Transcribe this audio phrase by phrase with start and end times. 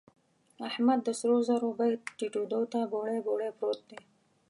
[0.67, 3.99] احمد د سرو زرو بيې ټيټېدو ته بوړۍ بوړۍ پروت دی.